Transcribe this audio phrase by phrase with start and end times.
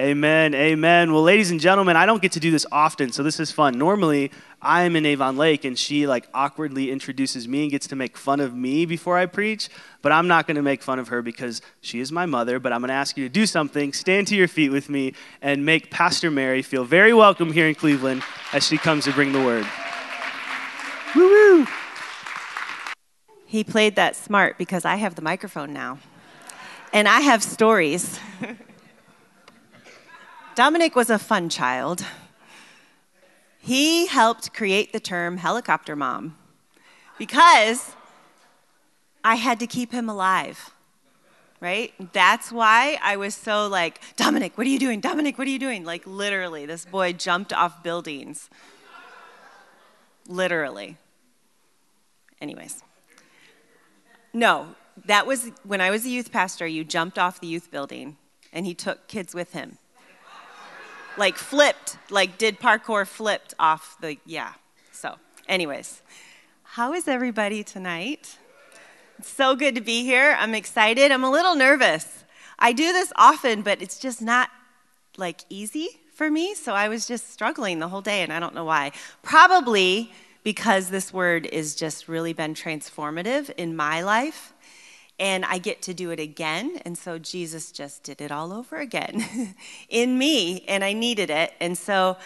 [0.00, 0.54] Amen.
[0.54, 1.12] Amen.
[1.12, 3.76] Well, ladies and gentlemen, I don't get to do this often, so this is fun.
[3.76, 4.30] Normally,
[4.62, 8.40] I'm in Avon Lake and she like awkwardly introduces me and gets to make fun
[8.40, 9.68] of me before I preach,
[10.00, 12.72] but I'm not going to make fun of her because she is my mother, but
[12.72, 13.92] I'm going to ask you to do something.
[13.92, 17.74] Stand to your feet with me and make Pastor Mary feel very welcome here in
[17.74, 18.22] Cleveland
[18.54, 19.66] as she comes to bring the word.
[21.14, 21.66] Woo woo.
[23.44, 25.98] He played that smart because I have the microphone now.
[26.90, 28.18] And I have stories.
[30.54, 32.04] Dominic was a fun child.
[33.58, 36.36] He helped create the term helicopter mom
[37.18, 37.92] because
[39.22, 40.70] I had to keep him alive,
[41.60, 41.92] right?
[42.12, 45.00] That's why I was so like, Dominic, what are you doing?
[45.00, 45.84] Dominic, what are you doing?
[45.84, 48.48] Like, literally, this boy jumped off buildings.
[50.26, 50.96] Literally.
[52.40, 52.82] Anyways.
[54.32, 54.74] No,
[55.04, 58.16] that was when I was a youth pastor, you jumped off the youth building
[58.52, 59.78] and he took kids with him.
[61.16, 64.52] Like flipped, like did parkour flipped off the, yeah.
[64.92, 65.16] So,
[65.48, 66.02] anyways,
[66.62, 68.38] how is everybody tonight?
[69.18, 70.36] It's so good to be here.
[70.38, 71.12] I'm excited.
[71.12, 72.24] I'm a little nervous.
[72.58, 74.50] I do this often, but it's just not
[75.16, 76.54] like easy for me.
[76.54, 78.92] So I was just struggling the whole day, and I don't know why.
[79.22, 84.54] Probably because this word has just really been transformative in my life
[85.20, 86.80] and I get to do it again.
[86.86, 89.54] And so Jesus just did it all over again
[89.88, 91.52] in me, and I needed it.
[91.60, 92.16] And so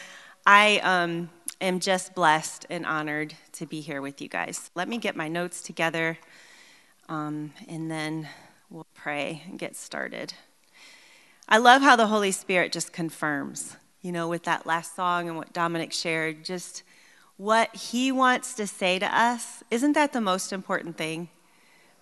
[0.46, 1.28] I um,
[1.60, 4.70] am just blessed and honored to be here with you guys.
[4.76, 6.16] Let me get my notes together,
[7.08, 8.28] um, and then
[8.70, 10.32] we'll pray and get started.
[11.48, 15.36] I love how the Holy Spirit just confirms, you know, with that last song and
[15.36, 16.84] what Dominic shared, just
[17.36, 19.64] what he wants to say to us.
[19.70, 21.28] Isn't that the most important thing?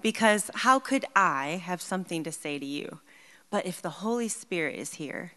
[0.02, 2.98] Because how could I have something to say to you?
[3.50, 5.32] But if the Holy Spirit is here,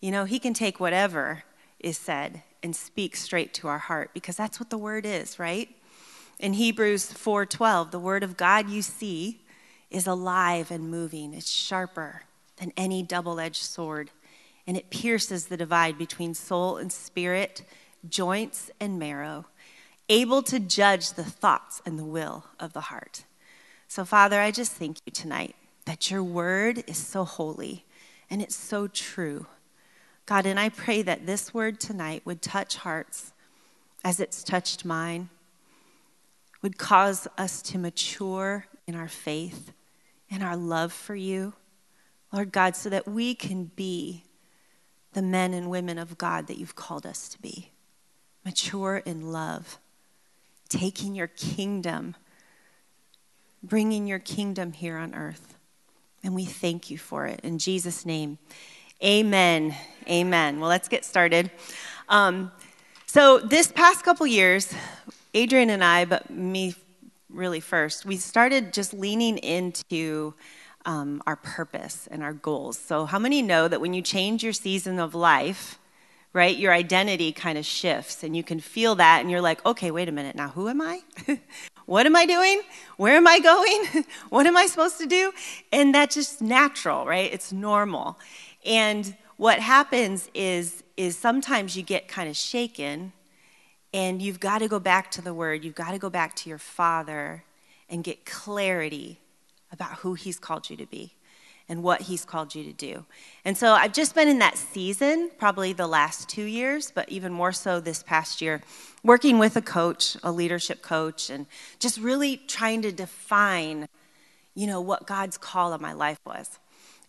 [0.00, 1.44] you know, he can take whatever
[1.78, 5.68] is said and speak straight to our heart because that's what the word is, right?
[6.38, 9.40] In Hebrews 4:12, the word of God you see
[9.90, 11.34] is alive and moving.
[11.34, 12.22] It's sharper
[12.56, 14.10] than any double-edged sword,
[14.66, 17.62] and it pierces the divide between soul and spirit,
[18.08, 19.46] joints and marrow,
[20.08, 23.24] able to judge the thoughts and the will of the heart.
[23.90, 27.84] So, Father, I just thank you tonight that your word is so holy
[28.30, 29.46] and it's so true.
[30.26, 33.32] God, and I pray that this word tonight would touch hearts
[34.04, 35.28] as it's touched mine,
[36.62, 39.72] would cause us to mature in our faith
[40.30, 41.54] and our love for you,
[42.32, 44.22] Lord God, so that we can be
[45.14, 47.72] the men and women of God that you've called us to be.
[48.44, 49.80] Mature in love,
[50.68, 52.14] taking your kingdom
[53.62, 55.54] bringing your kingdom here on earth.
[56.22, 57.40] And we thank you for it.
[57.42, 58.38] In Jesus' name,
[59.02, 59.74] amen.
[60.08, 60.60] Amen.
[60.60, 61.50] Well, let's get started.
[62.08, 62.52] Um,
[63.06, 64.72] so, this past couple years,
[65.34, 66.74] Adrian and I, but me
[67.28, 70.34] really first, we started just leaning into
[70.84, 72.78] um, our purpose and our goals.
[72.78, 75.78] So, how many know that when you change your season of life,
[76.32, 79.90] right, your identity kind of shifts and you can feel that and you're like, okay,
[79.90, 81.00] wait a minute, now who am I?
[81.90, 82.62] What am I doing?
[82.98, 84.04] Where am I going?
[84.28, 85.32] what am I supposed to do?
[85.72, 87.28] And that's just natural, right?
[87.32, 88.16] It's normal.
[88.64, 93.12] And what happens is is sometimes you get kind of shaken
[93.92, 95.64] and you've got to go back to the word.
[95.64, 97.42] You've got to go back to your father
[97.88, 99.18] and get clarity
[99.72, 101.14] about who he's called you to be
[101.70, 103.06] and what he's called you to do.
[103.44, 107.32] And so I've just been in that season, probably the last two years, but even
[107.32, 108.60] more so this past year,
[109.04, 111.46] working with a coach, a leadership coach, and
[111.78, 113.88] just really trying to define,
[114.56, 116.58] you know, what God's call on my life was.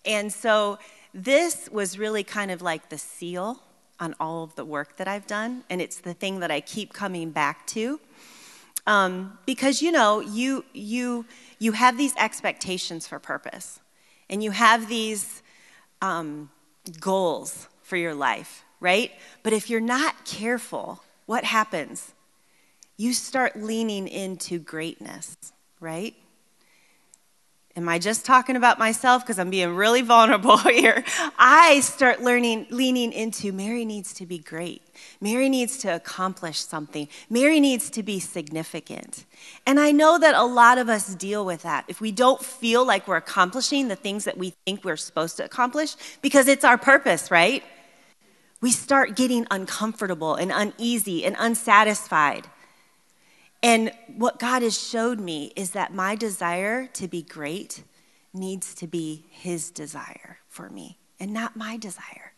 [0.05, 0.77] And so
[1.11, 3.63] this was really kind of like the seal
[3.99, 6.93] on all of the work that I've done, and it's the thing that I keep
[6.93, 7.99] coming back to.
[8.87, 11.25] Um, because you know, you you
[11.59, 13.80] you have these expectations for purpose
[14.31, 15.43] and you have these
[16.01, 16.49] um,
[16.99, 19.11] goals for your life, right?
[19.43, 22.13] But if you're not careful, what happens?
[22.97, 25.35] You start leaning into greatness,
[25.79, 26.15] right?
[27.77, 31.05] Am I just talking about myself because I'm being really vulnerable here?
[31.39, 34.81] I start learning, leaning into Mary needs to be great.
[35.21, 37.07] Mary needs to accomplish something.
[37.29, 39.25] Mary needs to be significant.
[39.65, 41.85] And I know that a lot of us deal with that.
[41.87, 45.45] If we don't feel like we're accomplishing the things that we think we're supposed to
[45.45, 47.63] accomplish, because it's our purpose, right?
[48.59, 52.47] We start getting uncomfortable and uneasy and unsatisfied.
[53.63, 57.83] And what God has showed me is that my desire to be great
[58.33, 62.33] needs to be His desire for me and not my desire.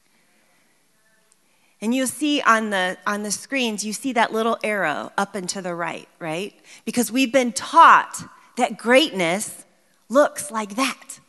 [1.81, 5.49] And you'll see on the, on the screens, you see that little arrow up and
[5.49, 6.53] to the right, right?
[6.85, 8.23] Because we've been taught
[8.55, 9.65] that greatness
[10.09, 11.19] looks like that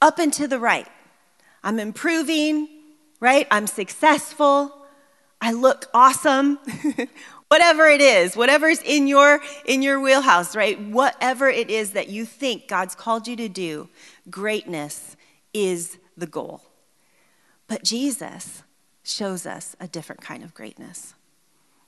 [0.00, 0.86] up and to the right.
[1.62, 2.68] I'm improving,
[3.20, 3.46] right?
[3.50, 4.72] I'm successful.
[5.40, 6.58] I look awesome.
[7.48, 10.80] whatever it is, whatever's in your in your wheelhouse, right?
[10.80, 13.88] Whatever it is that you think God's called you to do,
[14.30, 15.16] greatness
[15.52, 16.62] is the goal.
[17.66, 18.62] But Jesus
[19.02, 21.14] shows us a different kind of greatness.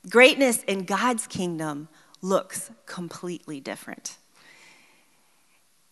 [0.08, 1.88] Greatness in God's kingdom
[2.22, 4.16] looks completely different.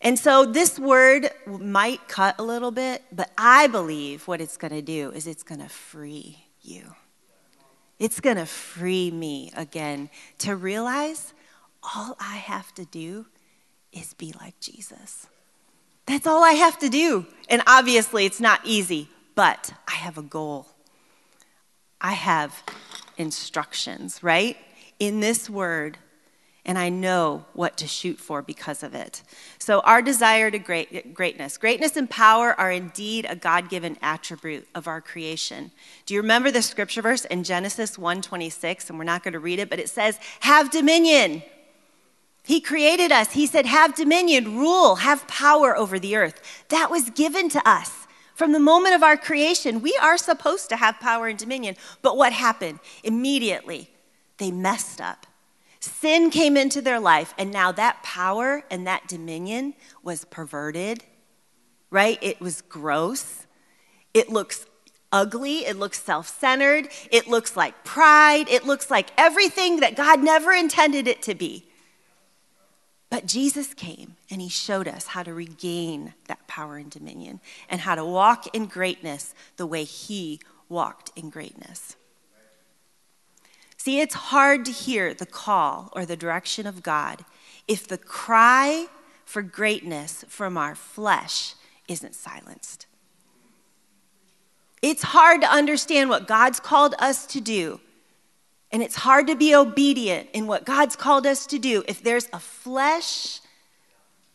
[0.01, 4.71] And so this word might cut a little bit, but I believe what it's going
[4.71, 6.95] to do is it's going to free you.
[7.99, 10.09] It's going to free me again
[10.39, 11.33] to realize
[11.83, 13.25] all I have to do
[13.91, 15.27] is be like Jesus.
[16.05, 17.27] That's all I have to do.
[17.49, 20.67] And obviously, it's not easy, but I have a goal.
[22.01, 22.63] I have
[23.17, 24.57] instructions, right?
[24.99, 25.97] In this word,
[26.69, 29.23] and I know what to shoot for because of it.
[29.57, 34.87] So, our desire to great, greatness, greatness and power are indeed a God-given attribute of
[34.87, 35.71] our creation.
[36.05, 38.87] Do you remember the scripture verse in Genesis 1:26?
[38.87, 41.41] And we're not going to read it, but it says, "Have dominion."
[42.43, 43.31] He created us.
[43.31, 48.05] He said, "Have dominion, rule, have power over the earth." That was given to us.
[48.35, 51.77] From the moment of our creation, we are supposed to have power and dominion.
[52.03, 52.79] But what happened?
[53.03, 53.89] Immediately,
[54.37, 55.25] they messed up.
[55.79, 59.73] Sin came into their life, and now that power and that dominion
[60.03, 61.05] was perverted,
[61.89, 62.17] right?
[62.21, 63.47] It was gross.
[64.13, 64.65] It looks
[65.11, 65.65] ugly.
[65.65, 66.89] It looks self centered.
[67.11, 68.49] It looks like pride.
[68.49, 71.65] It looks like everything that God never intended it to be.
[73.09, 77.81] But Jesus came and he showed us how to regain that power and dominion and
[77.81, 81.95] how to walk in greatness the way he walked in greatness.
[83.79, 87.25] See, it's hard to hear the call or the direction of God
[87.67, 88.85] if the cry
[89.25, 91.55] for greatness from our flesh
[91.87, 92.85] isn't silenced.
[94.81, 97.79] It's hard to understand what God's called us to do
[98.71, 102.29] and it's hard to be obedient in what God's called us to do if there's
[102.31, 103.41] a flesh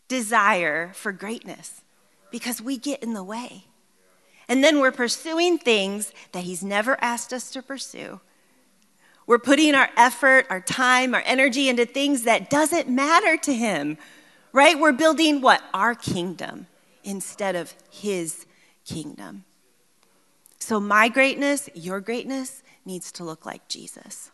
[0.09, 1.83] desire for greatness
[2.31, 3.67] because we get in the way.
[4.49, 8.21] And then we're pursuing things that He's never asked us to pursue.
[9.27, 13.99] We're putting our effort, our time, our energy into things that doesn't matter to Him,
[14.53, 14.79] right?
[14.79, 15.63] We're building what?
[15.73, 16.67] Our kingdom
[17.03, 18.47] instead of His
[18.85, 19.45] kingdom.
[20.59, 24.31] So, my greatness, your greatness, needs to look like Jesus.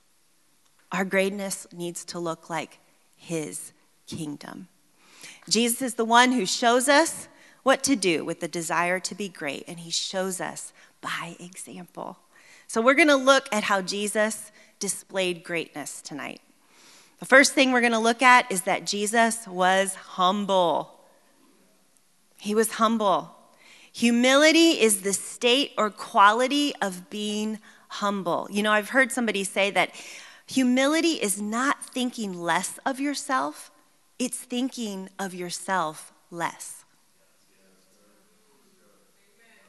[0.92, 2.78] Our greatness needs to look like
[3.16, 3.72] his
[4.06, 4.68] kingdom.
[5.48, 7.28] Jesus is the one who shows us
[7.62, 12.18] what to do with the desire to be great, and he shows us by example.
[12.66, 16.40] So, we're going to look at how Jesus displayed greatness tonight.
[17.20, 20.98] The first thing we're going to look at is that Jesus was humble.
[22.38, 23.36] He was humble.
[23.92, 28.48] Humility is the state or quality of being humble.
[28.50, 29.90] You know, I've heard somebody say that
[30.46, 33.70] humility is not thinking less of yourself,
[34.18, 36.84] it's thinking of yourself less.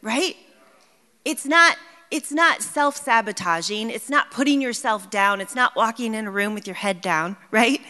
[0.02, 0.36] Right?
[1.26, 1.78] It's not
[2.12, 6.68] it's not self-sabotaging, it's not putting yourself down, it's not walking in a room with
[6.68, 7.82] your head down, right?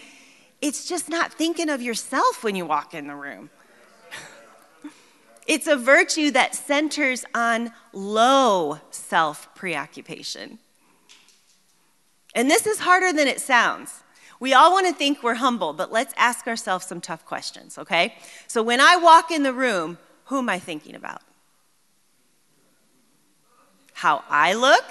[0.61, 3.49] It's just not thinking of yourself when you walk in the room.
[5.47, 10.59] It's a virtue that centers on low self preoccupation.
[12.35, 14.03] And this is harder than it sounds.
[14.39, 18.15] We all want to think we're humble, but let's ask ourselves some tough questions, okay?
[18.47, 21.21] So when I walk in the room, who am I thinking about?
[24.01, 24.85] How I look?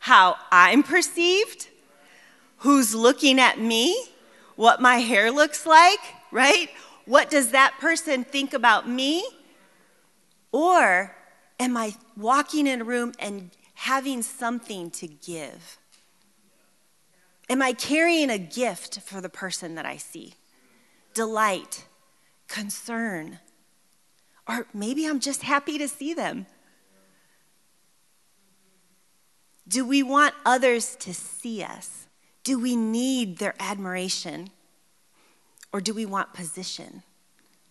[0.00, 1.68] How I'm perceived?
[2.56, 3.96] Who's looking at me?
[4.56, 6.00] What my hair looks like,
[6.32, 6.70] right?
[7.04, 9.24] What does that person think about me?
[10.50, 11.14] Or
[11.60, 15.78] am I walking in a room and having something to give?
[17.48, 20.34] Am I carrying a gift for the person that I see?
[21.14, 21.84] Delight,
[22.48, 23.38] concern,
[24.48, 26.46] or maybe I'm just happy to see them.
[29.68, 32.06] Do we want others to see us?
[32.42, 34.48] Do we need their admiration?
[35.72, 37.02] Or do we want position,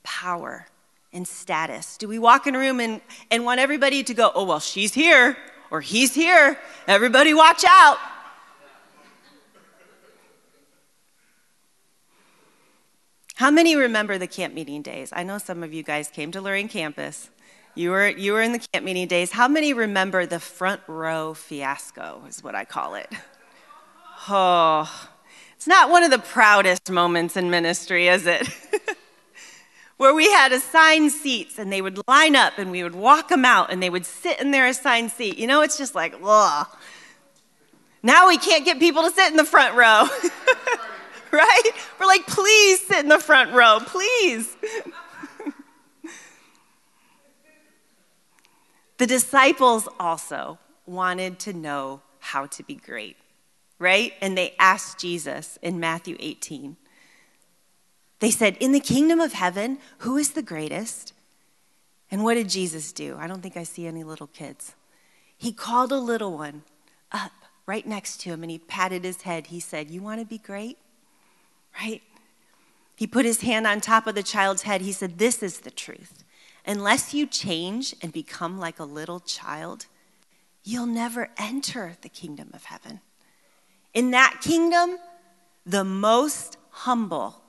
[0.03, 0.67] power,
[1.11, 1.97] and status?
[1.97, 3.01] Do we walk in a room and,
[3.31, 5.35] and want everybody to go, oh, well, she's here
[5.71, 6.59] or he's here.
[6.87, 7.97] Everybody watch out.
[13.35, 15.09] How many remember the camp meeting days?
[15.13, 17.29] I know some of you guys came to Lorain campus.
[17.77, 19.31] You were, you were in the camp meeting days.
[19.31, 23.07] How many remember the front row fiasco, is what I call it?
[24.27, 25.09] Oh,
[25.55, 28.49] it's not one of the proudest moments in ministry, is it?
[29.97, 33.45] Where we had assigned seats and they would line up and we would walk them
[33.45, 35.37] out and they would sit in their assigned seat.
[35.37, 36.67] You know, it's just like, ugh.
[38.01, 40.07] Now we can't get people to sit in the front row.
[41.31, 41.71] right?
[41.99, 44.57] We're like, please sit in the front row, please.
[48.97, 53.17] The disciples also wanted to know how to be great,
[53.79, 54.13] right?
[54.21, 56.77] And they asked Jesus in Matthew 18.
[58.19, 61.13] They said, In the kingdom of heaven, who is the greatest?
[62.09, 63.17] And what did Jesus do?
[63.19, 64.75] I don't think I see any little kids.
[65.37, 66.63] He called a little one
[67.11, 67.31] up
[67.65, 69.47] right next to him and he patted his head.
[69.47, 70.77] He said, You want to be great?
[71.79, 72.01] Right?
[72.95, 74.81] He put his hand on top of the child's head.
[74.81, 76.23] He said, This is the truth.
[76.67, 79.85] Unless you change and become like a little child,
[80.65, 82.99] you'll never enter the kingdom of heaven.
[83.93, 84.97] In that kingdom,
[85.65, 87.41] the most humble,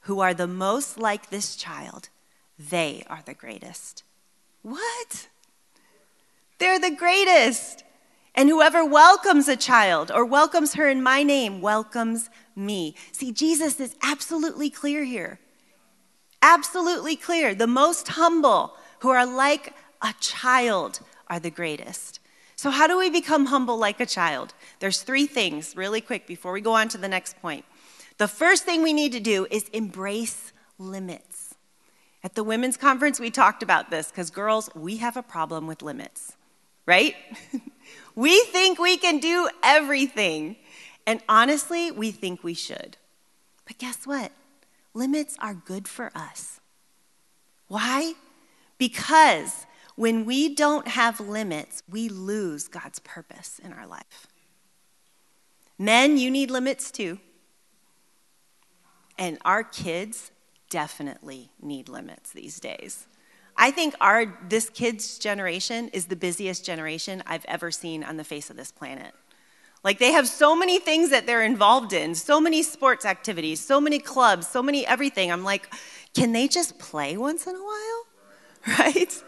[0.00, 2.08] who are the most like this child,
[2.58, 4.02] they are the greatest.
[4.62, 5.28] What?
[6.58, 7.84] They're the greatest.
[8.34, 12.96] And whoever welcomes a child or welcomes her in my name welcomes me.
[13.12, 15.38] See, Jesus is absolutely clear here
[16.44, 17.54] absolutely clear.
[17.54, 22.20] The most humble, who are like a child, are the greatest.
[22.54, 24.54] So, how do we become humble like a child?
[24.78, 27.64] There's three things, really quick, before we go on to the next point.
[28.18, 31.54] The first thing we need to do is embrace limits.
[32.22, 35.82] At the women's conference, we talked about this because, girls, we have a problem with
[35.82, 36.36] limits,
[36.86, 37.16] right?
[38.14, 40.56] we think we can do everything.
[41.06, 42.96] And honestly, we think we should.
[43.66, 44.30] But guess what?
[44.94, 46.60] Limits are good for us.
[47.68, 48.14] Why?
[48.78, 54.26] Because when we don't have limits, we lose God's purpose in our life.
[55.78, 57.18] Men, you need limits too.
[59.18, 60.30] And our kids
[60.70, 63.06] definitely need limits these days.
[63.56, 68.24] I think our this kids generation is the busiest generation I've ever seen on the
[68.24, 69.14] face of this planet.
[69.84, 73.80] Like they have so many things that they're involved in, so many sports activities, so
[73.80, 75.30] many clubs, so many everything.
[75.30, 75.72] I'm like,
[76.14, 78.06] can they just play once in a while?
[78.78, 79.22] Right?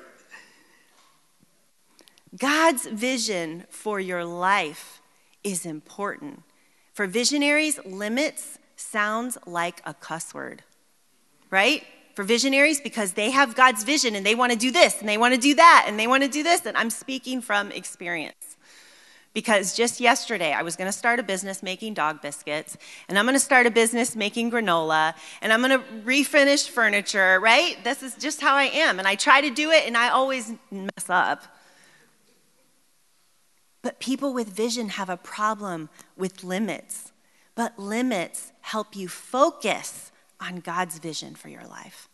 [2.38, 5.02] God's vision for your life
[5.44, 6.42] is important.
[6.94, 10.62] For visionaries, limits sounds like a cuss word,
[11.50, 11.84] right?
[12.14, 15.18] For visionaries, because they have God's vision and they want to do this and they
[15.18, 16.64] want to do that and they want to do this.
[16.64, 18.45] And I'm speaking from experience
[19.36, 23.26] because just yesterday I was going to start a business making dog biscuits, and I'm
[23.26, 25.12] going to start a business making granola,
[25.42, 27.76] and I'm going to refinish furniture, right?
[27.84, 28.98] This is just how I am.
[28.98, 31.42] And I try to do it, and I always mess up.
[33.82, 37.12] But people with vision have a problem with limits.
[37.54, 42.08] But limits help you focus on God's vision for your life.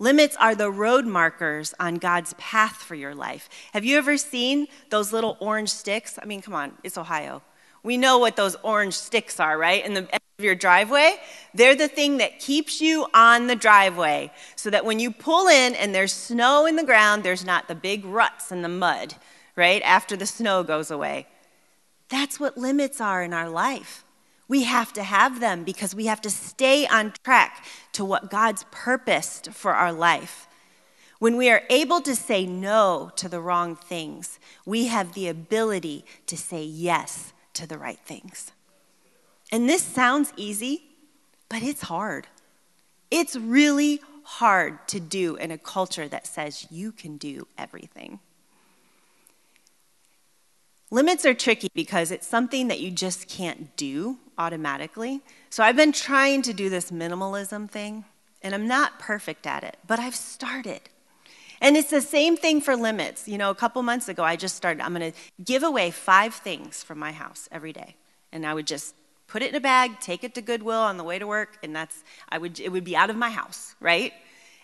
[0.00, 3.50] Limits are the road markers on God's path for your life.
[3.74, 6.18] Have you ever seen those little orange sticks?
[6.20, 7.42] I mean, come on, it's Ohio.
[7.82, 9.84] We know what those orange sticks are, right?
[9.84, 11.16] In the end of your driveway.
[11.52, 15.74] They're the thing that keeps you on the driveway so that when you pull in
[15.74, 19.16] and there's snow in the ground, there's not the big ruts in the mud,
[19.54, 19.82] right?
[19.82, 21.26] After the snow goes away.
[22.08, 24.02] That's what limits are in our life.
[24.48, 27.64] We have to have them because we have to stay on track
[28.00, 30.48] to what God's purposed for our life.
[31.18, 36.06] When we are able to say no to the wrong things, we have the ability
[36.24, 38.52] to say yes to the right things.
[39.52, 40.82] And this sounds easy,
[41.50, 42.26] but it's hard.
[43.10, 48.18] It's really hard to do in a culture that says you can do everything.
[50.92, 55.20] Limits are tricky because it's something that you just can't do automatically.
[55.48, 58.04] So I've been trying to do this minimalism thing,
[58.42, 60.80] and I'm not perfect at it, but I've started.
[61.60, 63.28] And it's the same thing for limits.
[63.28, 66.34] You know, a couple months ago, I just started, I'm going to give away five
[66.34, 67.94] things from my house every day.
[68.32, 68.96] And I would just
[69.28, 71.76] put it in a bag, take it to Goodwill on the way to work, and
[71.76, 74.12] that's, I would, it would be out of my house, right?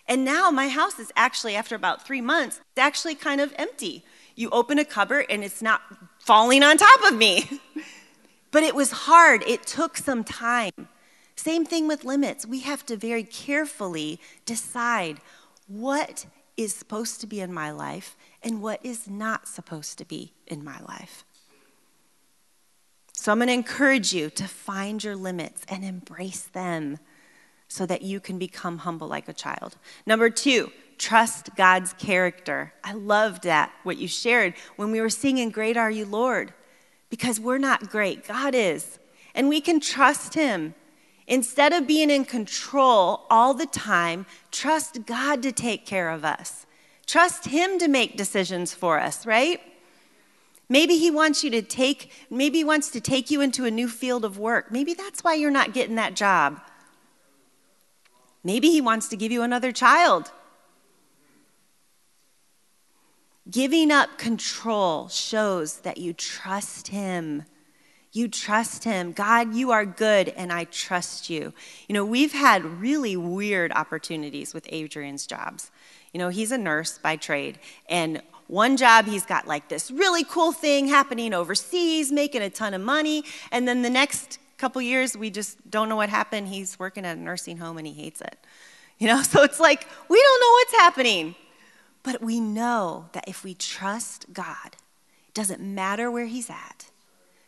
[0.09, 4.03] And now my house is actually, after about three months, it's actually kind of empty.
[4.35, 5.81] You open a cupboard and it's not
[6.27, 7.49] falling on top of me.
[8.51, 10.89] but it was hard, it took some time.
[11.37, 12.45] Same thing with limits.
[12.45, 15.21] We have to very carefully decide
[15.67, 16.25] what
[16.57, 20.63] is supposed to be in my life and what is not supposed to be in
[20.63, 21.23] my life.
[23.13, 26.99] So I'm going to encourage you to find your limits and embrace them
[27.69, 29.77] so that you can become humble like a child.
[30.05, 32.73] Number two, trust God's character.
[32.83, 36.53] I loved that, what you shared when we were singing, Great Are You, Lord,
[37.09, 38.27] because we're not great.
[38.27, 38.99] God is.
[39.35, 40.73] And we can trust Him.
[41.27, 46.65] Instead of being in control all the time, trust God to take care of us.
[47.05, 49.61] Trust Him to make decisions for us, right?
[50.69, 53.87] Maybe He wants you to take, maybe He wants to take you into a new
[53.87, 54.71] field of work.
[54.71, 56.59] Maybe that's why you're not getting that job.
[58.43, 60.31] Maybe He wants to give you another child.
[63.49, 67.43] Giving up control shows that you trust Him.
[68.13, 69.11] You trust him.
[69.11, 71.53] God, you are good, and I trust you.
[71.87, 75.69] You know, we've had really weird opportunities with Adrian's jobs.
[76.13, 80.23] You know, he's a nurse by trade, and one job he's got like this really
[80.23, 85.15] cool thing happening overseas, making a ton of money, and then the next couple years
[85.15, 86.47] we just don't know what happened.
[86.47, 88.37] He's working at a nursing home and he hates it.
[88.97, 91.35] You know, so it's like we don't know what's happening.
[92.07, 94.77] But we know that if we trust God,
[95.27, 96.89] it doesn't matter where he's at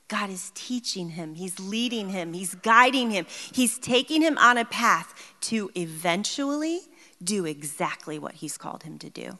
[0.10, 4.66] God is teaching him, He's leading him, He's guiding him, He's taking him on a
[4.66, 6.82] path to eventually
[7.24, 9.40] do exactly what He's called him to do.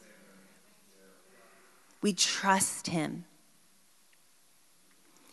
[2.00, 3.26] We trust Him.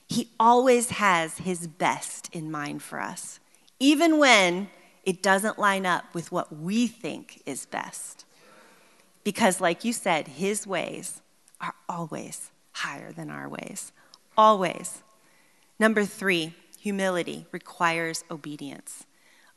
[0.09, 3.39] He always has His best in mind for us,
[3.79, 4.67] even when
[5.05, 8.25] it doesn't line up with what we think is best.
[9.27, 11.21] Because, like you said, His ways
[11.59, 13.91] are always higher than our ways.
[14.37, 15.03] Always.
[15.77, 19.05] Number three, humility requires obedience.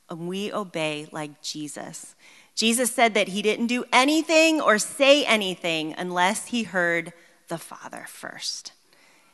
[0.08, 2.16] And we obey like Jesus.
[2.56, 7.12] Jesus said that he didn't do anything or say anything unless he heard
[7.46, 8.72] the Father first.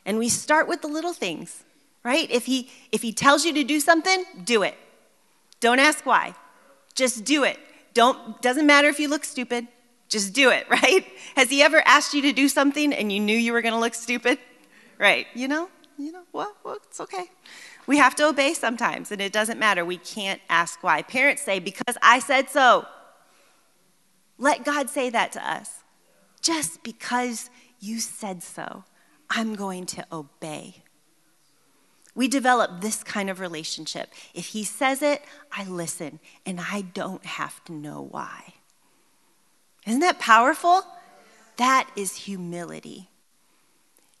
[0.05, 1.63] And we start with the little things,
[2.03, 2.29] right?
[2.29, 4.75] If he if he tells you to do something, do it.
[5.61, 6.35] Don't ask why.
[6.93, 7.57] Just do it.
[7.95, 9.67] Don't doesn't matter if you look stupid.
[10.09, 11.05] Just do it, right?
[11.35, 13.79] Has he ever asked you to do something and you knew you were going to
[13.79, 14.39] look stupid?
[14.99, 15.69] Right, you know?
[15.97, 17.25] you know, well, well, it's okay.
[17.87, 19.83] We have to obey sometimes, and it doesn't matter.
[19.83, 21.01] We can't ask why.
[21.01, 22.85] Parents say, because I said so.
[24.37, 25.83] Let God say that to us.
[26.41, 28.83] Just because you said so,
[29.29, 30.83] I'm going to obey.
[32.13, 34.11] We develop this kind of relationship.
[34.33, 38.53] If He says it, I listen, and I don't have to know why.
[39.87, 40.83] Isn't that powerful?
[41.55, 43.09] That is humility.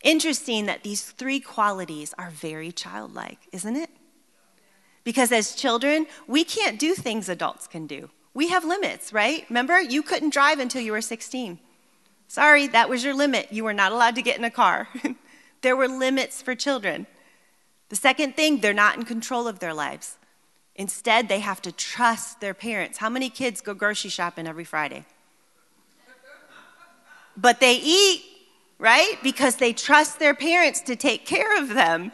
[0.01, 3.89] Interesting that these three qualities are very childlike, isn't it?
[5.03, 8.09] Because as children, we can't do things adults can do.
[8.33, 9.45] We have limits, right?
[9.49, 11.59] Remember, you couldn't drive until you were 16.
[12.27, 13.51] Sorry, that was your limit.
[13.51, 14.87] You were not allowed to get in a car.
[15.61, 17.07] there were limits for children.
[17.89, 20.17] The second thing, they're not in control of their lives.
[20.75, 22.99] Instead, they have to trust their parents.
[22.99, 25.05] How many kids go grocery shopping every Friday?
[27.37, 28.23] But they eat
[28.79, 29.15] right?
[29.23, 32.11] Because they trust their parents to take care of them.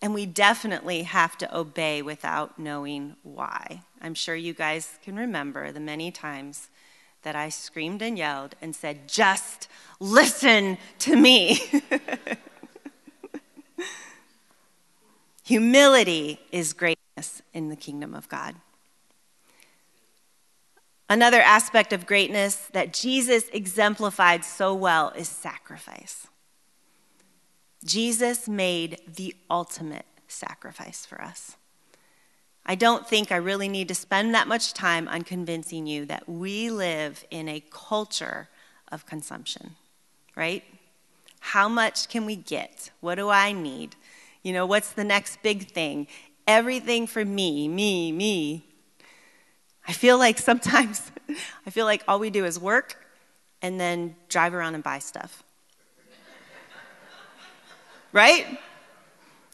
[0.00, 3.82] And we definitely have to obey without knowing why.
[4.00, 6.68] I'm sure you guys can remember the many times
[7.22, 9.66] that I screamed and yelled and said, Just
[9.98, 11.60] listen to me.
[15.44, 18.54] Humility is greatness in the kingdom of God.
[21.08, 26.26] Another aspect of greatness that Jesus exemplified so well is sacrifice.
[27.84, 31.56] Jesus made the ultimate sacrifice for us.
[32.66, 36.28] I don't think I really need to spend that much time on convincing you that
[36.28, 38.48] we live in a culture
[38.92, 39.76] of consumption,
[40.36, 40.62] right?
[41.40, 42.90] How much can we get?
[43.00, 43.96] What do I need?
[44.42, 46.08] You know, what's the next big thing?
[46.46, 48.67] Everything for me, me, me,
[49.88, 51.10] I feel like sometimes,
[51.66, 53.02] I feel like all we do is work
[53.62, 55.42] and then drive around and buy stuff.
[58.12, 58.46] right?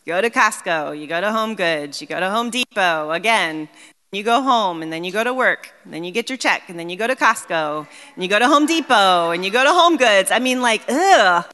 [0.05, 3.69] Go to Costco, you go to Home Goods, you go to Home Depot again.
[4.13, 6.69] You go home and then you go to work, and then you get your check,
[6.69, 9.65] and then you go to Costco, and you go to Home Depot, and you go
[9.65, 10.31] to Home Goods.
[10.31, 11.45] I mean, like, ugh.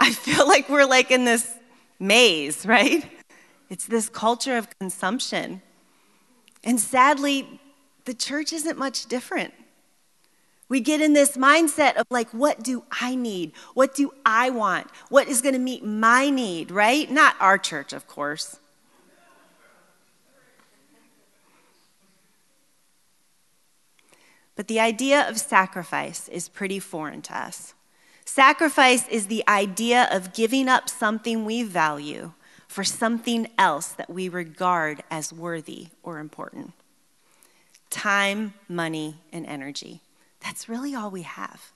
[0.00, 1.50] I feel like we're like in this
[1.98, 3.17] maze, right?
[3.70, 5.62] It's this culture of consumption.
[6.64, 7.60] And sadly,
[8.04, 9.52] the church isn't much different.
[10.68, 13.52] We get in this mindset of like, what do I need?
[13.74, 14.86] What do I want?
[15.08, 17.10] What is going to meet my need, right?
[17.10, 18.58] Not our church, of course.
[24.56, 27.74] But the idea of sacrifice is pretty foreign to us.
[28.24, 32.32] Sacrifice is the idea of giving up something we value
[32.68, 36.72] for something else that we regard as worthy or important.
[37.90, 40.02] Time, money, and energy.
[40.40, 41.72] That's really all we have.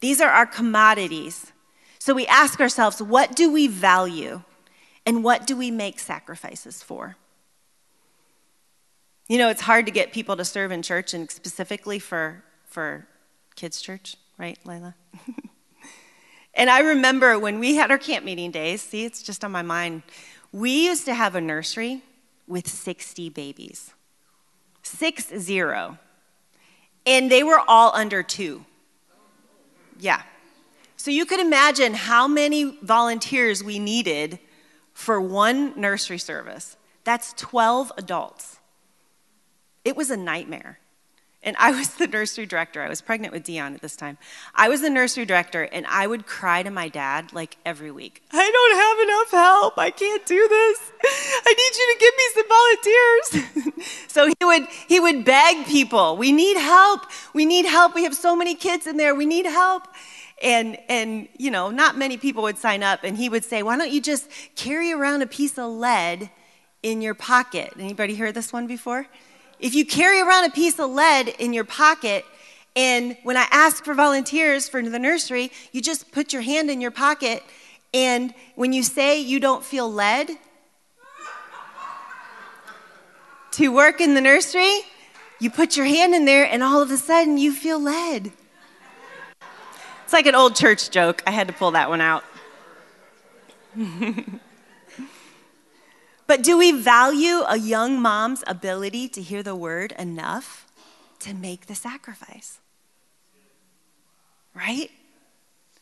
[0.00, 1.52] These are our commodities.
[1.98, 4.42] So we ask ourselves, what do we value
[5.04, 7.16] and what do we make sacrifices for?
[9.28, 13.06] You know, it's hard to get people to serve in church and specifically for, for
[13.56, 14.94] kids' church, right, Lila?
[16.54, 19.62] and I remember when we had our camp meeting days, see, it's just on my
[19.62, 20.02] mind.
[20.52, 22.02] We used to have a nursery
[22.46, 23.92] with 60 babies,
[24.82, 25.98] six zero.
[27.06, 28.64] And they were all under two.
[29.98, 30.22] Yeah.
[30.96, 34.38] So you could imagine how many volunteers we needed
[34.92, 36.76] for one nursery service.
[37.04, 38.58] That's 12 adults.
[39.84, 40.78] It was a nightmare.
[41.44, 42.82] And I was the nursery director.
[42.82, 44.18] I was pregnant with Dion at this time.
[44.54, 48.22] I was the nursery director, and I would cry to my dad like every week.
[48.32, 49.78] I don't have enough help.
[49.78, 50.78] I can't do this.
[51.04, 52.48] I need you to give me some
[53.68, 53.92] volunteers.
[54.08, 57.06] so he would he would beg people, "We need help.
[57.34, 57.94] We need help.
[57.94, 59.14] We have so many kids in there.
[59.14, 59.88] We need help."
[60.42, 63.04] And and you know, not many people would sign up.
[63.04, 66.30] And he would say, "Why don't you just carry around a piece of lead
[66.82, 69.06] in your pocket?" Anybody heard this one before?
[69.62, 72.24] If you carry around a piece of lead in your pocket,
[72.74, 76.80] and when I ask for volunteers for the nursery, you just put your hand in
[76.80, 77.44] your pocket,
[77.94, 80.30] and when you say you don't feel led
[83.52, 84.80] to work in the nursery,
[85.38, 88.32] you put your hand in there, and all of a sudden you feel led.
[90.02, 91.22] It's like an old church joke.
[91.24, 92.24] I had to pull that one out.
[96.32, 100.66] But do we value a young mom's ability to hear the word enough
[101.18, 102.58] to make the sacrifice?
[104.54, 104.90] Right?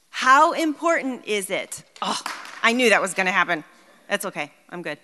[0.09, 1.85] How important is it?
[2.03, 2.21] Oh,
[2.65, 3.63] I knew that was going to happen.
[4.09, 4.51] That's okay.
[4.69, 4.99] I'm good.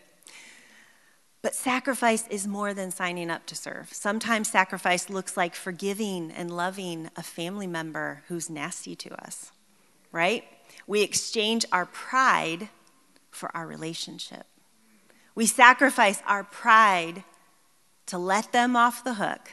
[1.42, 3.92] But sacrifice is more than signing up to serve.
[3.92, 9.52] Sometimes sacrifice looks like forgiving and loving a family member who's nasty to us,
[10.11, 10.42] right?
[10.88, 12.68] We exchange our pride
[13.30, 14.44] for our relationship.
[15.37, 17.22] We sacrifice our pride
[18.07, 19.53] to let them off the hook,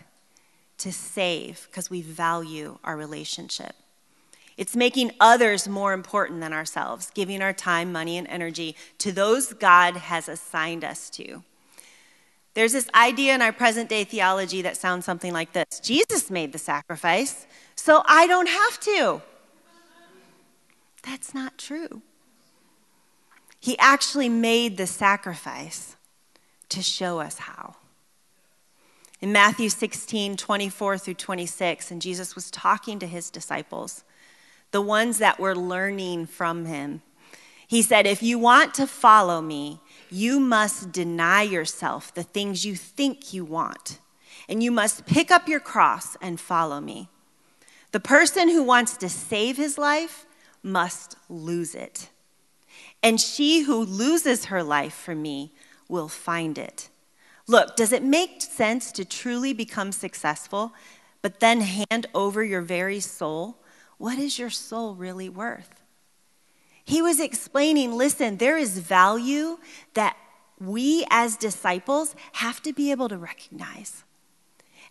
[0.78, 3.76] to save, because we value our relationship.
[4.56, 9.52] It's making others more important than ourselves, giving our time, money, and energy to those
[9.54, 11.44] God has assigned us to.
[12.54, 16.54] There's this idea in our present day theology that sounds something like this Jesus made
[16.54, 19.22] the sacrifice, so I don't have to.
[21.02, 22.02] That's not true.
[23.64, 25.96] He actually made the sacrifice
[26.68, 27.78] to show us how.
[29.22, 34.04] In Matthew 16, 24 through 26, and Jesus was talking to his disciples,
[34.72, 37.04] the ones that were learning from him.
[37.66, 39.80] He said, If you want to follow me,
[40.12, 44.02] you must deny yourself the things you think you want,
[44.50, 47.08] and you must pick up your cross and follow me.
[47.94, 50.26] The person who wants to save his life
[50.62, 52.10] must lose it
[53.02, 55.52] and she who loses her life for me
[55.88, 56.90] will find it.
[57.48, 60.74] Look, does it make sense to truly become successful,
[61.22, 63.58] but then hand over your very soul?
[63.98, 65.82] What is your soul really worth?
[66.86, 69.58] He was explaining listen, there is value
[69.94, 70.18] that
[70.60, 74.04] we as disciples have to be able to recognize.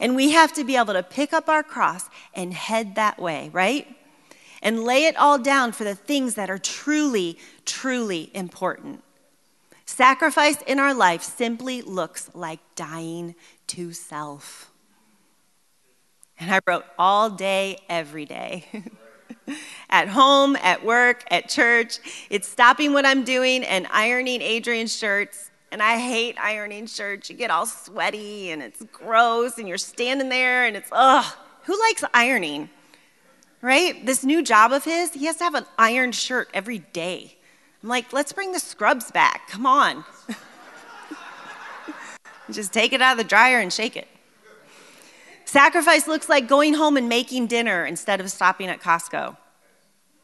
[0.01, 3.51] And we have to be able to pick up our cross and head that way,
[3.53, 3.87] right?
[4.62, 9.03] And lay it all down for the things that are truly, truly important.
[9.85, 13.35] Sacrifice in our life simply looks like dying
[13.66, 14.70] to self.
[16.38, 18.66] And I wrote all day, every day.
[19.90, 21.98] at home, at work, at church.
[22.31, 25.51] It's stopping what I'm doing and ironing Adrian's shirts.
[25.70, 27.31] And I hate ironing shirts.
[27.31, 31.25] You get all sweaty and it's gross and you're standing there and it's, ugh.
[31.64, 32.70] Who likes ironing?
[33.62, 34.05] Right?
[34.05, 37.37] This new job of his, he has to have an ironed shirt every day.
[37.83, 39.48] I'm like, let's bring the scrubs back.
[39.48, 40.05] Come on.
[42.51, 44.09] Just take it out of the dryer and shake it.
[45.44, 49.37] Sacrifice looks like going home and making dinner instead of stopping at Costco,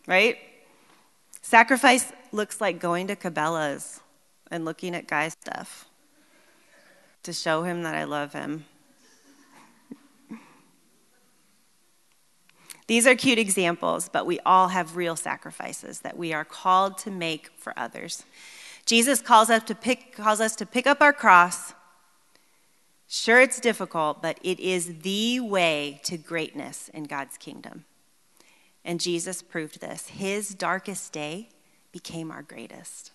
[0.07, 0.39] right?
[1.43, 4.01] Sacrifice looks like going to Cabela's
[4.51, 5.87] and looking at guy stuff
[7.23, 8.65] to show him that I love him.
[12.89, 17.11] These are cute examples, but we all have real sacrifices that we are called to
[17.11, 18.25] make for others.
[18.87, 21.75] Jesus calls us to pick, calls us to pick up our cross.
[23.07, 27.85] Sure, it's difficult, but it is the way to greatness in God's kingdom.
[28.87, 30.09] And Jesus proved this.
[30.09, 31.51] His darkest day
[31.93, 33.13] became our greatest.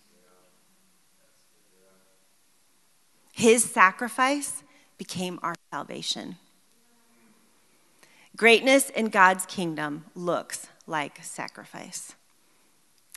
[3.32, 4.62] His sacrifice
[5.00, 6.38] became our salvation.
[8.36, 12.16] Greatness in God's kingdom looks like sacrifice.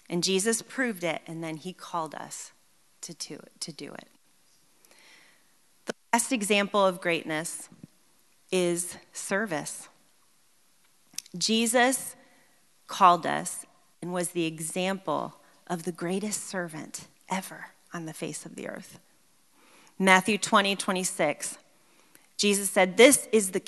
[0.08, 2.52] And Jesus proved it, and then he called us
[3.00, 3.52] to do it.
[3.60, 4.08] To do it.
[5.86, 7.68] The last example of greatness
[8.52, 9.88] is service.
[11.36, 12.14] Jesus
[12.86, 13.64] called us
[14.00, 19.00] and was the example of the greatest servant ever on the face of the earth.
[19.98, 21.58] Matthew 20, 26,
[22.36, 23.60] Jesus said, This is the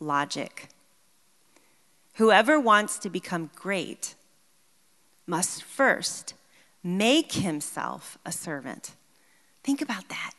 [0.00, 0.68] logic.
[2.14, 4.14] Whoever wants to become great
[5.26, 6.34] must first
[6.82, 8.92] make himself a servant.
[9.62, 10.32] Think about that.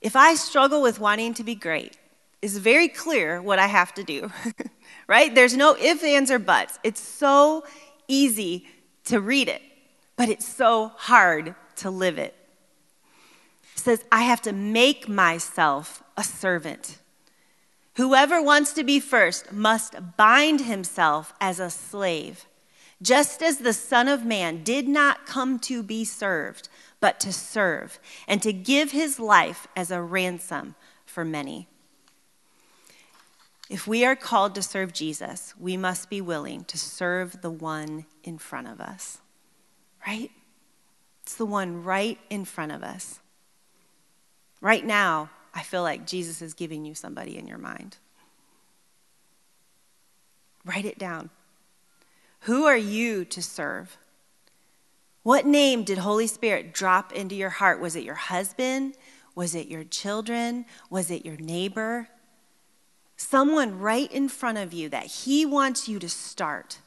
[0.00, 1.96] If I struggle with wanting to be great,
[2.40, 4.32] it's very clear what I have to do,
[5.06, 5.32] right?
[5.32, 6.78] There's no ifs, ands, or buts.
[6.82, 7.64] It's so
[8.08, 8.66] easy
[9.04, 9.62] to read it,
[10.16, 12.34] but it's so hard to live it.
[13.74, 16.98] It says, I have to make myself a servant.
[17.96, 22.46] Whoever wants to be first must bind himself as a slave,
[23.02, 26.68] just as the Son of Man did not come to be served,
[27.00, 30.74] but to serve, and to give his life as a ransom
[31.04, 31.68] for many.
[33.68, 38.06] If we are called to serve Jesus, we must be willing to serve the one
[38.22, 39.18] in front of us,
[40.06, 40.30] right?
[41.22, 43.20] It's the one right in front of us.
[44.60, 47.98] Right now, I feel like Jesus is giving you somebody in your mind.
[50.64, 51.30] Write it down.
[52.40, 53.98] Who are you to serve?
[55.22, 57.80] What name did Holy Spirit drop into your heart?
[57.80, 58.96] Was it your husband?
[59.34, 60.64] Was it your children?
[60.90, 62.08] Was it your neighbor?
[63.16, 66.78] Someone right in front of you that He wants you to start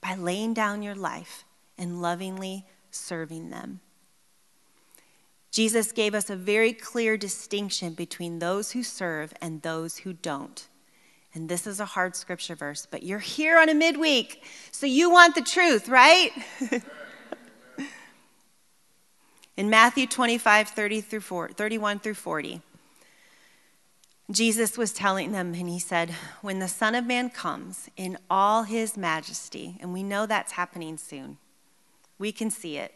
[0.00, 1.44] by laying down your life
[1.76, 3.80] and lovingly serving them.
[5.54, 10.66] Jesus gave us a very clear distinction between those who serve and those who don't.
[11.32, 15.12] And this is a hard scripture verse, but you're here on a midweek, so you
[15.12, 16.32] want the truth, right?
[19.56, 22.60] In Matthew 25, 30 through 40, 31 through 40,
[24.32, 28.64] Jesus was telling them, and he said, When the Son of Man comes in all
[28.64, 31.38] his majesty, and we know that's happening soon,
[32.18, 32.92] we can see it.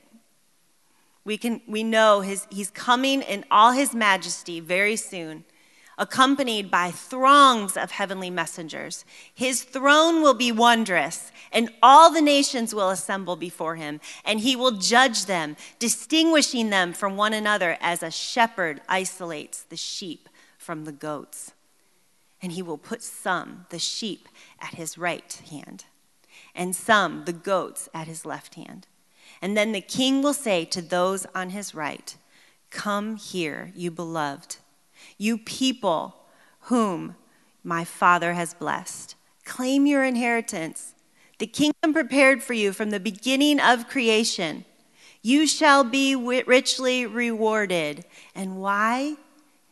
[1.28, 5.44] We, can, we know his, he's coming in all his majesty very soon,
[5.98, 9.04] accompanied by throngs of heavenly messengers.
[9.34, 14.56] His throne will be wondrous, and all the nations will assemble before him, and he
[14.56, 20.86] will judge them, distinguishing them from one another as a shepherd isolates the sheep from
[20.86, 21.52] the goats.
[22.40, 24.30] And he will put some, the sheep,
[24.62, 25.84] at his right hand,
[26.54, 28.86] and some, the goats, at his left hand.
[29.40, 32.16] And then the king will say to those on his right,
[32.70, 34.56] Come here, you beloved,
[35.16, 36.16] you people
[36.62, 37.16] whom
[37.62, 39.14] my Father has blessed.
[39.44, 40.94] Claim your inheritance,
[41.38, 44.64] the kingdom prepared for you from the beginning of creation.
[45.22, 48.04] You shall be richly rewarded.
[48.34, 49.16] And why?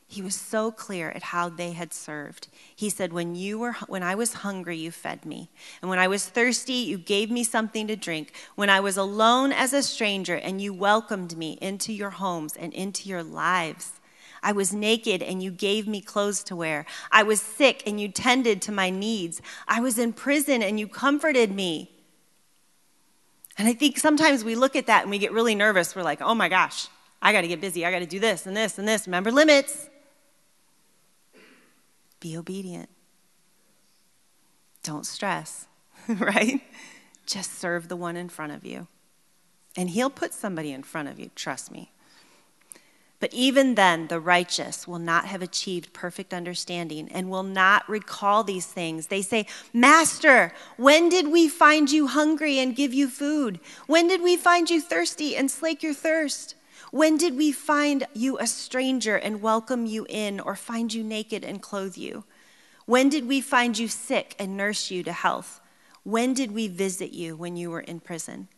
[0.08, 2.46] He was so clear at how they had served.
[2.74, 5.50] He said, when, you were, when I was hungry, you fed me.
[5.82, 8.32] And when I was thirsty, you gave me something to drink.
[8.54, 12.72] When I was alone as a stranger, and you welcomed me into your homes and
[12.72, 14.00] into your lives.
[14.44, 16.86] I was naked, and you gave me clothes to wear.
[17.10, 19.42] I was sick, and you tended to my needs.
[19.66, 21.90] I was in prison, and you comforted me.
[23.58, 25.96] And I think sometimes we look at that and we get really nervous.
[25.96, 26.88] We're like, oh my gosh,
[27.22, 27.86] I got to get busy.
[27.86, 29.06] I got to do this and this and this.
[29.06, 29.88] Remember limits.
[32.20, 32.88] Be obedient.
[34.82, 35.66] Don't stress,
[36.08, 36.60] right?
[37.26, 38.86] Just serve the one in front of you.
[39.76, 41.92] And he'll put somebody in front of you, trust me.
[43.18, 48.44] But even then, the righteous will not have achieved perfect understanding and will not recall
[48.44, 49.06] these things.
[49.06, 53.58] They say, Master, when did we find you hungry and give you food?
[53.86, 56.56] When did we find you thirsty and slake your thirst?
[56.90, 61.44] When did we find you a stranger and welcome you in, or find you naked
[61.44, 62.24] and clothe you?
[62.86, 65.60] When did we find you sick and nurse you to health?
[66.04, 68.48] When did we visit you when you were in prison?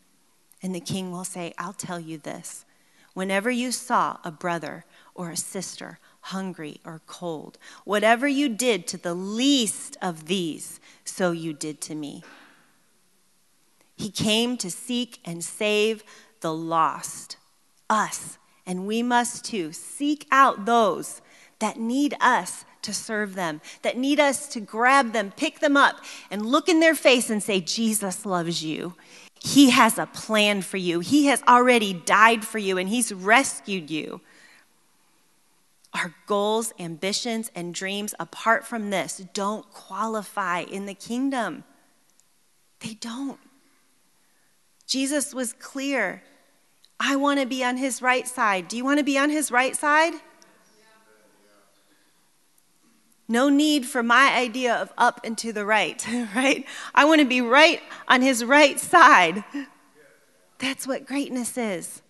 [0.63, 2.67] And the king will say, I'll tell you this.
[3.15, 8.99] Whenever you saw a brother or a sister hungry or cold, whatever you did to
[8.99, 12.23] the least of these, so you did to me.
[13.97, 16.05] He came to seek and save
[16.41, 17.39] the lost
[17.89, 21.21] us, and we must too seek out those
[21.59, 25.97] that need us to serve them, that need us to grab them, pick them up,
[26.31, 28.95] and look in their face and say, Jesus loves you.
[29.41, 31.01] He has a plan for you.
[31.01, 34.21] He has already died for you and He's rescued you.
[35.95, 41.65] Our goals, ambitions, and dreams apart from this don't qualify in the kingdom.
[42.81, 43.41] They don't.
[44.87, 46.23] Jesus was clear.
[47.01, 48.69] I want to be on his right side.
[48.69, 50.15] Do you want to be on his right side?
[53.29, 56.65] No need for my idea of up and to the right, right?
[56.95, 59.45] I want to be right on his right side.
[60.59, 62.03] That's what greatness is.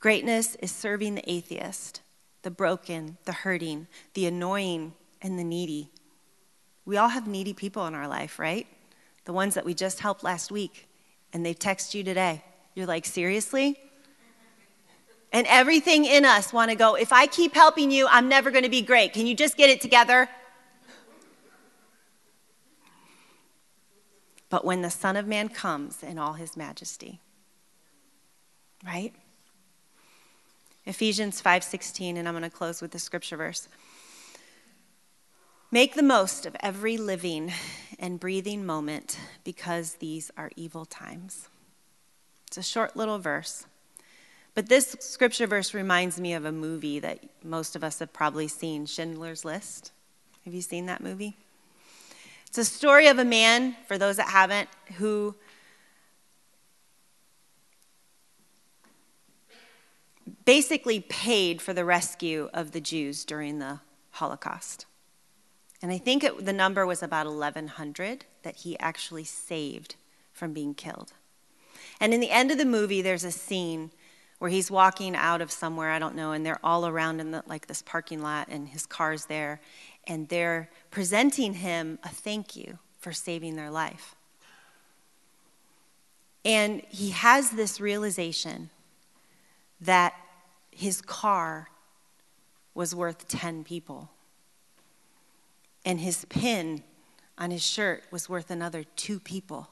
[0.00, 2.00] Greatness is serving the atheist,
[2.42, 5.90] the broken, the hurting, the annoying, and the needy.
[6.84, 8.66] We all have needy people in our life, right?
[9.24, 10.88] The ones that we just helped last week,
[11.32, 12.42] and they text you today.
[12.74, 13.78] You're like, seriously?
[15.32, 18.64] And everything in us want to go, if I keep helping you, I'm never going
[18.64, 19.12] to be great.
[19.12, 20.28] Can you just get it together?
[24.50, 27.20] But when the Son of Man comes in all his majesty,
[28.84, 29.14] right?
[30.84, 33.68] Ephesians 5:16 and I'm going to close with the scripture verse.
[35.70, 37.50] Make the most of every living
[38.02, 41.48] and breathing moment because these are evil times.
[42.48, 43.64] It's a short little verse.
[44.54, 48.48] But this scripture verse reminds me of a movie that most of us have probably
[48.48, 49.92] seen Schindler's List.
[50.44, 51.36] Have you seen that movie?
[52.48, 55.34] It's a story of a man, for those that haven't, who
[60.44, 64.86] basically paid for the rescue of the Jews during the Holocaust.
[65.82, 69.96] And I think it, the number was about 1,100 that he actually saved
[70.32, 71.12] from being killed.
[72.00, 73.90] And in the end of the movie, there's a scene
[74.38, 77.42] where he's walking out of somewhere, I don't know, and they're all around in the,
[77.46, 79.60] like this parking lot, and his car's there,
[80.06, 84.14] and they're presenting him a thank you for saving their life.
[86.44, 88.70] And he has this realization
[89.80, 90.14] that
[90.72, 91.68] his car
[92.74, 94.10] was worth 10 people
[95.84, 96.82] and his pin
[97.38, 99.68] on his shirt was worth another two people.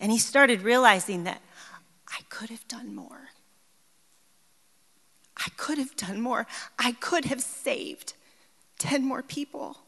[0.00, 1.40] And he started realizing that
[2.08, 3.30] I could have done more.
[5.36, 6.46] I could have done more.
[6.78, 8.14] I could have saved
[8.78, 9.78] 10 more people.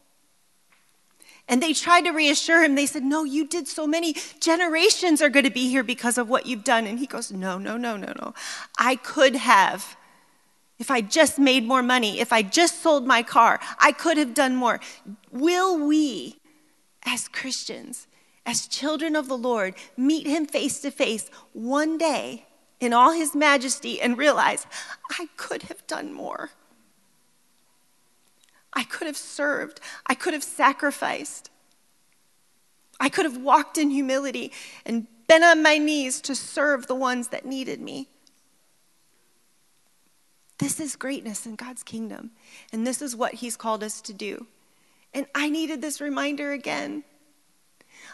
[1.47, 2.75] And they tried to reassure him.
[2.75, 4.15] They said, No, you did so many.
[4.41, 6.85] Generations are going to be here because of what you've done.
[6.85, 8.33] And he goes, No, no, no, no, no.
[8.77, 9.95] I could have
[10.79, 14.33] if I just made more money, if I just sold my car, I could have
[14.33, 14.79] done more.
[15.31, 16.37] Will we,
[17.03, 18.07] as Christians,
[18.45, 22.45] as children of the Lord, meet him face to face one day
[22.79, 24.67] in all his majesty and realize,
[25.19, 26.51] I could have done more?
[28.73, 31.49] I could have served, I could have sacrificed,
[32.99, 34.51] I could have walked in humility
[34.85, 38.09] and been on my knees to serve the ones that needed me.
[40.57, 42.31] This is greatness in God's kingdom.
[42.73, 44.47] And this is what He's called us to do.
[45.13, 47.03] And I needed this reminder again.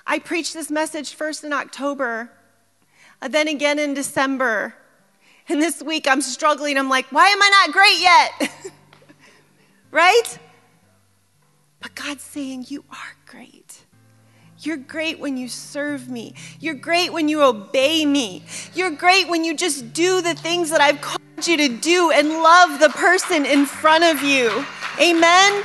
[0.05, 2.31] I preached this message first in October,
[3.21, 4.75] uh, then again in December.
[5.49, 6.77] And this week I'm struggling.
[6.77, 8.73] I'm like, why am I not great yet?
[9.91, 10.37] right?
[11.81, 13.83] But God's saying, You are great.
[14.65, 16.35] You're great when you serve me.
[16.59, 18.43] You're great when you obey me.
[18.73, 22.29] You're great when you just do the things that I've called you to do and
[22.29, 24.65] love the person in front of you.
[25.01, 25.63] Amen?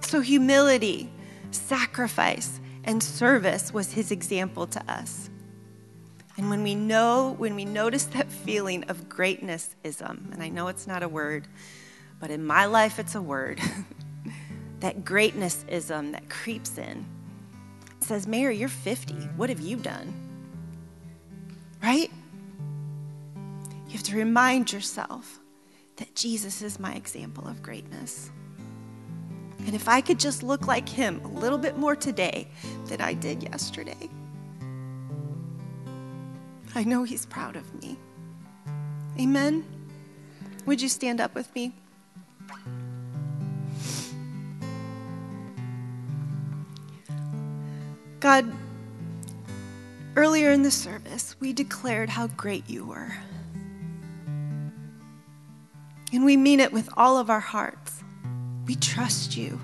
[0.00, 1.10] So, humility,
[1.52, 5.30] sacrifice, and service was his example to us.
[6.36, 10.86] And when we know, when we notice that feeling of greatnessism, and I know it's
[10.86, 11.46] not a word,
[12.18, 13.60] but in my life it's a word,
[14.80, 17.06] that greatnessism that creeps in,
[18.00, 19.14] says, Mary, you're 50.
[19.36, 20.30] What have you done?
[21.82, 22.10] right?
[23.86, 25.40] You have to remind yourself
[25.96, 28.30] that Jesus is my example of greatness.
[29.66, 32.48] And if I could just look like him a little bit more today
[32.86, 34.08] than I did yesterday,
[36.74, 37.98] I know he's proud of me.
[39.18, 39.64] Amen?
[40.66, 41.74] Would you stand up with me?
[48.20, 48.52] God,
[50.16, 53.14] Earlier in the service, we declared how great you were.
[56.12, 58.02] And we mean it with all of our hearts.
[58.66, 59.60] We trust you.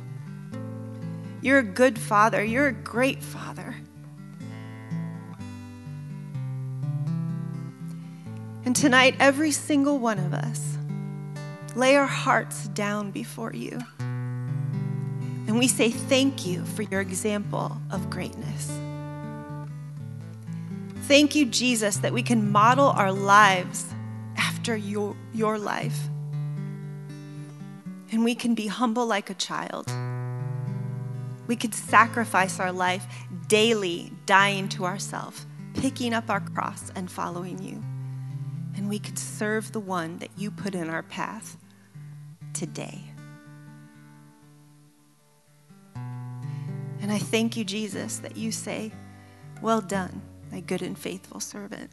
[1.42, 3.74] You're a good father, you're a great father.
[8.64, 10.78] And tonight, every single one of us
[11.74, 13.78] lay our hearts down before you.
[15.56, 18.70] And we say thank you for your example of greatness.
[21.04, 23.86] Thank you, Jesus, that we can model our lives
[24.36, 25.98] after your, your life.
[28.12, 29.90] And we can be humble like a child.
[31.46, 33.06] We can sacrifice our life
[33.48, 37.82] daily, dying to ourselves, picking up our cross and following you.
[38.76, 41.56] And we could serve the one that you put in our path
[42.52, 43.00] today.
[47.06, 48.90] And I thank you, Jesus, that you say,
[49.62, 51.88] Well done, my good and faithful servant.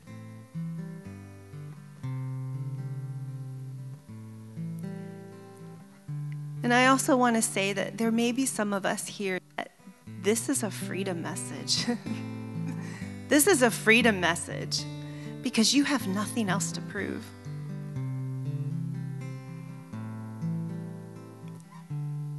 [6.64, 9.74] And I also want to say that there may be some of us here that
[10.24, 11.86] this is a freedom message.
[13.28, 14.84] this is a freedom message
[15.44, 17.24] because you have nothing else to prove.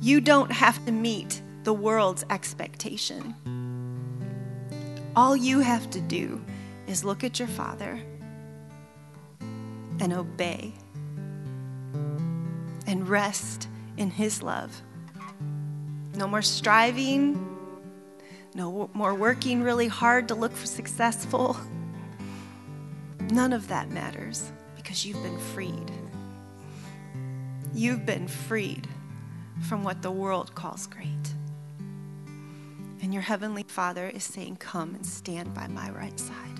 [0.00, 3.34] You don't have to meet the world's expectation.
[5.16, 6.44] All you have to do
[6.86, 7.98] is look at your Father
[10.00, 10.74] and obey
[12.86, 14.82] and rest in His love.
[16.14, 17.56] No more striving,
[18.54, 21.56] no more working really hard to look for successful.
[23.30, 25.90] None of that matters because you've been freed.
[27.72, 28.86] You've been freed
[29.68, 31.34] from what the world calls great.
[33.04, 36.58] And your Heavenly Father is saying, Come and stand by my right side.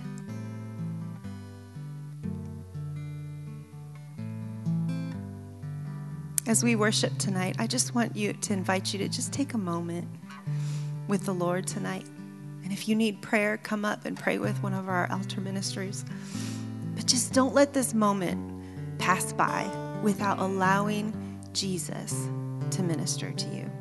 [6.47, 9.59] As we worship tonight, I just want you to invite you to just take a
[9.59, 10.07] moment
[11.09, 12.05] with the Lord tonight.
[12.63, 16.05] And if you need prayer, come up and pray with one of our altar ministers.
[16.95, 19.67] But just don't let this moment pass by
[20.03, 22.29] without allowing Jesus
[22.73, 23.74] to minister to you.